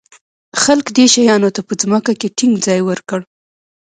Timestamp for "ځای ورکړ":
2.65-3.19